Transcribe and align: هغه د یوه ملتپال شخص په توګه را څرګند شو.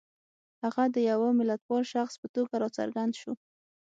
هغه 0.63 0.83
د 0.95 0.97
یوه 1.11 1.27
ملتپال 1.39 1.83
شخص 1.93 2.13
په 2.21 2.27
توګه 2.35 2.53
را 2.61 2.69
څرګند 2.77 3.13
شو. 3.21 3.33